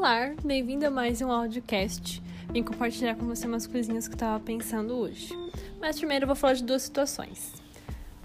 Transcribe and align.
Olá, 0.00 0.32
bem-vindo 0.42 0.86
a 0.86 0.90
mais 0.90 1.20
um 1.20 1.30
audiocast. 1.30 2.22
Vim 2.50 2.62
compartilhar 2.62 3.16
com 3.16 3.26
você 3.26 3.46
umas 3.46 3.66
coisinhas 3.66 4.08
que 4.08 4.14
eu 4.14 4.18
tava 4.18 4.40
pensando 4.42 4.94
hoje. 4.94 5.28
Mas 5.78 5.98
primeiro 5.98 6.22
eu 6.22 6.26
vou 6.26 6.34
falar 6.34 6.54
de 6.54 6.64
duas 6.64 6.80
situações. 6.80 7.52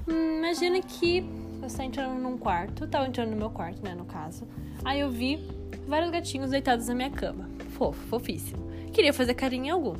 Hum, 0.08 0.38
imagina 0.38 0.82
que 0.82 1.20
você 1.60 1.76
tá 1.76 1.84
entrando 1.84 2.18
num 2.18 2.38
quarto, 2.38 2.88
tava 2.88 3.06
entrando 3.06 3.32
no 3.32 3.36
meu 3.36 3.50
quarto, 3.50 3.84
né, 3.84 3.94
no 3.94 4.06
caso. 4.06 4.48
Aí 4.86 5.02
eu 5.02 5.12
vi 5.12 5.46
vários 5.86 6.12
gatinhos 6.12 6.52
deitados 6.52 6.88
na 6.88 6.96
minha 6.96 7.12
cama. 7.12 7.50
Fofo, 7.72 8.00
fofíssimo. 8.08 8.72
Queria 8.94 9.12
fazer 9.12 9.34
carinho 9.34 9.66
em 9.66 9.70
algum. 9.70 9.96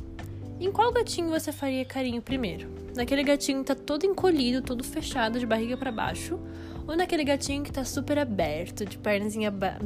Em 0.58 0.72
qual 0.72 0.90
gatinho 0.90 1.28
você 1.28 1.52
faria 1.52 1.84
carinho 1.84 2.22
primeiro? 2.22 2.68
Naquele 2.94 3.22
gatinho 3.22 3.58
que 3.58 3.66
tá 3.66 3.74
todo 3.74 4.06
encolhido, 4.06 4.62
todo 4.62 4.82
fechado, 4.82 5.38
de 5.38 5.44
barriga 5.44 5.76
para 5.76 5.92
baixo? 5.92 6.40
Ou 6.88 6.96
naquele 6.96 7.24
gatinho 7.24 7.62
que 7.62 7.70
tá 7.70 7.84
super 7.84 8.18
aberto, 8.18 8.86
de, 8.86 8.96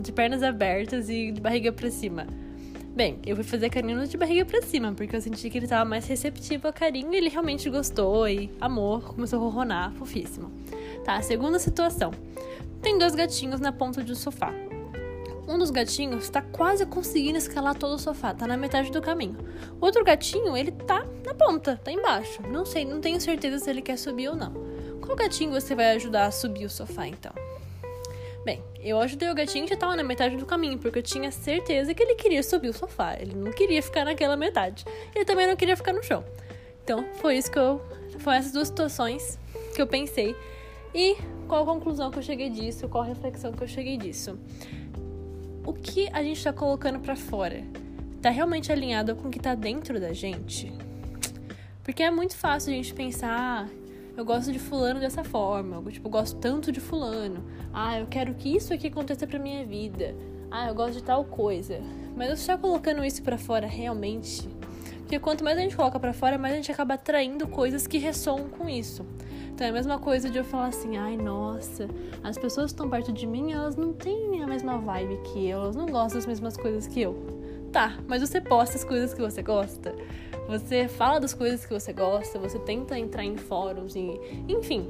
de 0.00 0.12
pernas 0.12 0.42
abertas 0.44 1.08
e 1.08 1.32
de 1.32 1.40
barriga 1.40 1.72
para 1.72 1.90
cima? 1.90 2.26
Bem, 2.94 3.18
eu 3.26 3.34
fui 3.34 3.44
fazer 3.44 3.68
carinho 3.68 4.06
de 4.06 4.16
barriga 4.16 4.44
para 4.44 4.62
cima, 4.62 4.92
porque 4.92 5.16
eu 5.16 5.20
senti 5.20 5.50
que 5.50 5.58
ele 5.58 5.66
tava 5.66 5.84
mais 5.84 6.06
receptivo 6.06 6.68
a 6.68 6.72
carinho 6.72 7.12
e 7.14 7.16
ele 7.16 7.28
realmente 7.28 7.68
gostou 7.68 8.28
e 8.28 8.48
amor, 8.60 9.14
começou 9.14 9.40
a 9.40 9.42
ronronar, 9.42 9.92
fofíssimo. 9.94 10.52
Tá, 11.04 11.20
segunda 11.20 11.58
situação. 11.58 12.12
Tem 12.80 12.96
dois 12.96 13.14
gatinhos 13.16 13.60
na 13.60 13.72
ponta 13.72 14.04
de 14.04 14.12
um 14.12 14.16
sofá. 14.16 14.52
Um 15.50 15.58
dos 15.58 15.72
gatinhos 15.72 16.22
está 16.22 16.40
quase 16.40 16.86
conseguindo 16.86 17.36
escalar 17.36 17.74
todo 17.74 17.94
o 17.94 17.98
sofá, 17.98 18.32
tá 18.32 18.46
na 18.46 18.56
metade 18.56 18.88
do 18.92 19.02
caminho. 19.02 19.36
Outro 19.80 20.04
gatinho, 20.04 20.56
ele 20.56 20.70
tá 20.70 21.04
na 21.26 21.34
ponta, 21.34 21.76
tá 21.82 21.90
embaixo. 21.90 22.40
Não 22.42 22.64
sei, 22.64 22.84
não 22.84 23.00
tenho 23.00 23.20
certeza 23.20 23.58
se 23.58 23.68
ele 23.68 23.82
quer 23.82 23.98
subir 23.98 24.28
ou 24.28 24.36
não. 24.36 24.52
Qual 25.00 25.16
gatinho 25.16 25.50
você 25.50 25.74
vai 25.74 25.96
ajudar 25.96 26.26
a 26.26 26.30
subir 26.30 26.66
o 26.66 26.70
sofá 26.70 27.08
então? 27.08 27.32
Bem, 28.44 28.62
eu 28.78 29.00
ajudei 29.00 29.28
o 29.28 29.34
gatinho 29.34 29.64
que 29.64 29.74
já 29.74 29.76
tava 29.76 29.96
na 29.96 30.04
metade 30.04 30.36
do 30.36 30.46
caminho, 30.46 30.78
porque 30.78 31.00
eu 31.00 31.02
tinha 31.02 31.32
certeza 31.32 31.92
que 31.94 32.00
ele 32.00 32.14
queria 32.14 32.44
subir 32.44 32.68
o 32.68 32.72
sofá. 32.72 33.16
Ele 33.18 33.34
não 33.34 33.50
queria 33.50 33.82
ficar 33.82 34.04
naquela 34.04 34.36
metade. 34.36 34.84
Ele 35.12 35.24
também 35.24 35.48
não 35.48 35.56
queria 35.56 35.76
ficar 35.76 35.92
no 35.92 36.02
chão. 36.04 36.24
Então, 36.84 37.04
foi 37.14 37.36
isso 37.38 37.50
que 37.50 37.58
eu. 37.58 37.82
Foram 38.20 38.38
essas 38.38 38.52
duas 38.52 38.68
situações 38.68 39.36
que 39.74 39.82
eu 39.82 39.86
pensei. 39.88 40.36
E 40.94 41.16
qual 41.48 41.64
a 41.64 41.66
conclusão 41.66 42.08
que 42.08 42.20
eu 42.20 42.22
cheguei 42.22 42.50
disso? 42.50 42.88
Qual 42.88 43.02
a 43.02 43.06
reflexão 43.06 43.50
que 43.50 43.64
eu 43.64 43.68
cheguei 43.68 43.96
disso? 43.96 44.38
O 45.70 45.72
que 45.72 46.08
a 46.12 46.20
gente 46.20 46.38
está 46.38 46.52
colocando 46.52 46.98
para 46.98 47.14
fora 47.14 47.62
tá 48.20 48.28
realmente 48.28 48.72
alinhado 48.72 49.14
com 49.14 49.28
o 49.28 49.30
que 49.30 49.38
tá 49.38 49.54
dentro 49.54 50.00
da 50.00 50.12
gente? 50.12 50.72
Porque 51.84 52.02
é 52.02 52.10
muito 52.10 52.36
fácil 52.36 52.72
a 52.72 52.74
gente 52.74 52.92
pensar, 52.92 53.30
ah, 53.30 53.68
eu 54.16 54.24
gosto 54.24 54.50
de 54.50 54.58
fulano 54.58 54.98
dessa 54.98 55.22
forma, 55.22 55.76
eu 55.76 55.92
tipo, 55.92 56.08
gosto 56.08 56.40
tanto 56.40 56.72
de 56.72 56.80
fulano. 56.80 57.44
Ah, 57.72 58.00
eu 58.00 58.08
quero 58.08 58.34
que 58.34 58.54
isso 58.54 58.74
aqui 58.74 58.88
aconteça 58.88 59.28
pra 59.28 59.38
minha 59.38 59.64
vida. 59.64 60.12
Ah, 60.50 60.66
eu 60.66 60.74
gosto 60.74 60.94
de 60.94 61.04
tal 61.04 61.24
coisa. 61.24 61.80
Mas 62.16 62.28
você 62.30 62.40
está 62.40 62.58
colocando 62.58 63.04
isso 63.04 63.22
para 63.22 63.38
fora 63.38 63.68
realmente? 63.68 64.48
Porque 65.02 65.20
quanto 65.20 65.44
mais 65.44 65.56
a 65.56 65.60
gente 65.60 65.76
coloca 65.76 66.00
para 66.00 66.12
fora, 66.12 66.36
mais 66.36 66.52
a 66.52 66.56
gente 66.56 66.72
acaba 66.72 66.94
atraindo 66.94 67.46
coisas 67.46 67.86
que 67.86 67.98
ressoam 67.98 68.48
com 68.48 68.68
isso. 68.68 69.06
Então 69.60 69.66
é 69.66 69.70
a 69.72 69.74
mesma 69.74 69.98
coisa 69.98 70.30
de 70.30 70.38
eu 70.38 70.42
falar 70.44 70.68
assim, 70.68 70.96
ai 70.96 71.18
nossa, 71.18 71.86
as 72.24 72.38
pessoas 72.38 72.72
que 72.72 72.76
estão 72.76 72.88
perto 72.88 73.12
de 73.12 73.26
mim, 73.26 73.52
elas 73.52 73.76
não 73.76 73.92
têm 73.92 74.42
a 74.42 74.46
mesma 74.46 74.78
vibe 74.78 75.18
que 75.18 75.50
eu, 75.50 75.60
elas 75.60 75.76
não 75.76 75.84
gostam 75.84 76.18
das 76.18 76.24
mesmas 76.24 76.56
coisas 76.56 76.86
que 76.86 77.02
eu. 77.02 77.14
Tá, 77.70 77.98
mas 78.08 78.22
você 78.22 78.40
posta 78.40 78.76
as 78.76 78.84
coisas 78.84 79.12
que 79.12 79.20
você 79.20 79.42
gosta, 79.42 79.94
você 80.48 80.88
fala 80.88 81.20
das 81.20 81.34
coisas 81.34 81.66
que 81.66 81.74
você 81.74 81.92
gosta, 81.92 82.38
você 82.38 82.58
tenta 82.60 82.98
entrar 82.98 83.22
em 83.22 83.36
fóruns 83.36 83.94
e. 83.94 84.18
Enfim, 84.48 84.88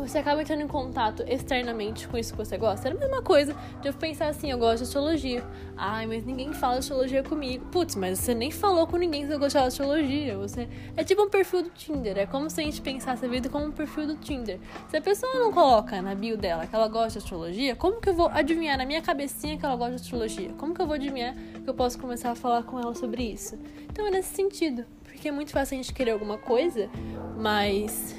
você 0.00 0.18
acaba 0.18 0.42
entrando 0.42 0.62
em 0.62 0.68
contato 0.68 1.24
externamente 1.26 2.08
com 2.08 2.16
isso 2.16 2.32
que 2.32 2.38
você 2.38 2.56
gosta. 2.56 2.88
Era 2.88 2.96
a 2.96 3.00
mesma 3.00 3.22
coisa 3.22 3.54
de 3.80 3.88
eu 3.88 3.94
pensar 3.94 4.28
assim, 4.28 4.50
eu 4.50 4.58
gosto 4.58 4.78
de 4.78 4.82
astrologia. 4.84 5.44
Ai, 5.76 6.06
mas 6.06 6.24
ninguém 6.24 6.52
fala 6.52 6.78
astrologia 6.78 7.22
comigo. 7.22 7.64
Putz, 7.66 7.94
mas 7.94 8.18
você 8.18 8.34
nem 8.34 8.50
falou 8.50 8.86
com 8.86 8.96
ninguém 8.96 9.22
que 9.22 9.28
você 9.28 9.38
gostava 9.38 9.64
de 9.64 9.68
astrologia. 9.68 10.36
Você... 10.38 10.68
É 10.96 11.04
tipo 11.04 11.22
um 11.22 11.28
perfil 11.28 11.62
do 11.62 11.70
Tinder. 11.70 12.18
É 12.18 12.26
como 12.26 12.50
se 12.50 12.60
a 12.60 12.64
gente 12.64 12.80
pensasse 12.80 13.24
a 13.24 13.28
vida 13.28 13.48
como 13.48 13.66
um 13.66 13.72
perfil 13.72 14.06
do 14.06 14.16
Tinder. 14.16 14.58
Se 14.88 14.96
a 14.96 15.00
pessoa 15.00 15.32
não 15.34 15.52
coloca 15.52 16.00
na 16.02 16.14
bio 16.14 16.36
dela 16.36 16.66
que 16.66 16.74
ela 16.74 16.88
gosta 16.88 17.18
de 17.18 17.18
astrologia, 17.18 17.76
como 17.76 18.00
que 18.00 18.08
eu 18.08 18.14
vou 18.14 18.28
adivinhar 18.32 18.76
na 18.76 18.84
minha 18.84 19.02
cabecinha 19.02 19.56
que 19.56 19.64
ela 19.64 19.76
gosta 19.76 19.96
de 19.96 20.02
astrologia? 20.02 20.50
Como 20.58 20.74
que 20.74 20.82
eu 20.82 20.86
vou 20.86 20.94
adivinhar 20.94 21.34
que 21.34 21.68
eu 21.68 21.74
posso 21.74 21.98
começar 21.98 22.30
a 22.30 22.34
falar 22.34 22.62
com 22.62 22.78
ela 22.78 22.94
sobre 22.94 23.22
isso? 23.22 23.58
Então 23.88 24.06
é 24.06 24.10
nesse 24.10 24.34
sentido. 24.34 24.84
Porque 25.04 25.28
é 25.28 25.32
muito 25.32 25.50
fácil 25.50 25.74
a 25.74 25.82
gente 25.82 25.92
querer 25.92 26.12
alguma 26.12 26.38
coisa, 26.38 26.88
mas 27.36 28.14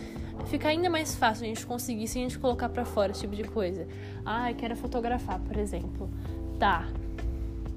fica 0.45 0.69
ainda 0.69 0.89
mais 0.89 1.15
fácil 1.15 1.45
a 1.45 1.47
gente 1.47 1.65
conseguir 1.65 2.07
se 2.07 2.19
a 2.19 2.21
gente 2.21 2.39
colocar 2.39 2.69
para 2.69 2.85
fora 2.85 3.11
esse 3.11 3.21
tipo 3.21 3.35
de 3.35 3.43
coisa. 3.43 3.87
Ah, 4.25 4.51
eu 4.51 4.55
quero 4.55 4.75
fotografar, 4.75 5.39
por 5.39 5.57
exemplo. 5.57 6.09
Tá. 6.59 6.87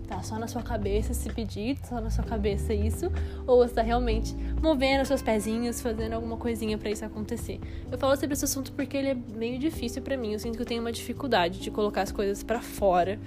Tá 0.06 0.22
só 0.22 0.38
na 0.38 0.46
sua 0.46 0.62
cabeça 0.62 1.12
esse 1.12 1.30
pedido, 1.30 1.80
só 1.88 1.98
na 2.00 2.10
sua 2.10 2.24
cabeça 2.24 2.74
isso, 2.74 3.10
ou 3.46 3.66
você 3.66 3.74
tá 3.74 3.82
realmente 3.82 4.34
movendo 4.60 5.04
seus 5.06 5.22
pezinhos, 5.22 5.80
fazendo 5.80 6.12
alguma 6.12 6.36
coisinha 6.36 6.76
para 6.76 6.90
isso 6.90 7.04
acontecer. 7.04 7.58
Eu 7.90 7.98
falo 7.98 8.14
sobre 8.14 8.34
esse 8.34 8.44
assunto 8.44 8.72
porque 8.72 8.96
ele 8.96 9.08
é 9.08 9.14
meio 9.14 9.58
difícil 9.58 10.02
para 10.02 10.16
mim. 10.16 10.34
Eu 10.34 10.38
sinto 10.38 10.56
que 10.56 10.62
eu 10.62 10.66
tenho 10.66 10.82
uma 10.82 10.92
dificuldade 10.92 11.58
de 11.58 11.70
colocar 11.70 12.02
as 12.02 12.12
coisas 12.12 12.42
para 12.42 12.60
fora 12.60 13.18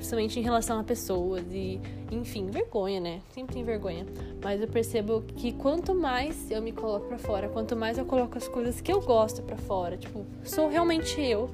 principalmente 0.00 0.40
em 0.40 0.42
relação 0.42 0.80
a 0.80 0.82
pessoas 0.82 1.44
e, 1.52 1.78
enfim, 2.10 2.46
vergonha, 2.50 3.00
né? 3.00 3.20
Sempre 3.34 3.54
tem 3.54 3.64
vergonha. 3.64 4.06
Mas 4.42 4.60
eu 4.60 4.66
percebo 4.66 5.22
que 5.36 5.52
quanto 5.52 5.94
mais 5.94 6.50
eu 6.50 6.62
me 6.62 6.72
coloco 6.72 7.06
para 7.06 7.18
fora, 7.18 7.48
quanto 7.50 7.76
mais 7.76 7.98
eu 7.98 8.06
coloco 8.06 8.38
as 8.38 8.48
coisas 8.48 8.80
que 8.80 8.90
eu 8.90 9.00
gosto 9.02 9.42
para 9.42 9.58
fora, 9.58 9.98
tipo, 9.98 10.24
sou 10.42 10.68
realmente 10.68 11.20
eu, 11.20 11.50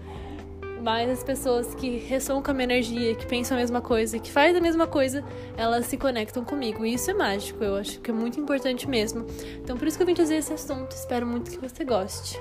mais 0.81 1.11
as 1.11 1.25
pessoas 1.25 1.75
que 1.75 1.99
ressoam 1.99 2.41
com 2.41 2.53
a 2.53 2.55
minha 2.55 2.65
energia, 2.65 3.17
que 3.17 3.27
pensam 3.27 3.57
a 3.57 3.61
mesma 3.61 3.81
coisa, 3.81 4.17
que 4.21 4.31
fazem 4.31 4.59
a 4.59 4.61
mesma 4.61 4.87
coisa, 4.87 5.25
elas 5.57 5.87
se 5.87 5.97
conectam 5.97 6.45
comigo. 6.45 6.87
E 6.87 6.95
isso 6.95 7.11
é 7.11 7.15
mágico, 7.15 7.65
eu 7.65 7.75
acho 7.75 8.01
que 8.01 8.13
é 8.13 8.15
muito 8.15 8.39
importante 8.39 8.89
mesmo. 8.89 9.27
Então, 9.57 9.77
por 9.77 9.89
isso 9.89 9.97
que 9.97 10.05
eu 10.05 10.07
vim 10.07 10.15
trazer 10.15 10.37
esse 10.37 10.53
assunto. 10.53 10.93
Espero 10.93 11.27
muito 11.27 11.51
que 11.51 11.59
você 11.59 11.84
goste. 11.84 12.39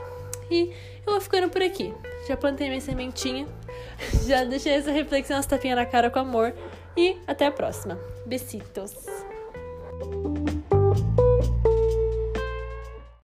E 0.50 0.72
eu 1.06 1.13
vou 1.13 1.22
ficando 1.22 1.50
por 1.50 1.61
aqui. 1.61 1.94
Já 2.28 2.38
plantei 2.38 2.67
minha 2.67 2.81
sementinha, 2.81 3.47
já 4.25 4.44
deixei 4.44 4.73
essa 4.73 4.91
reflexão, 4.91 5.38
essa 5.38 5.50
tapinha 5.50 5.75
na 5.75 5.85
cara 5.85 6.09
com 6.09 6.19
amor. 6.19 6.53
E 6.97 7.17
até 7.28 7.45
a 7.45 7.51
próxima. 7.51 8.00
Besitos. 8.25 8.94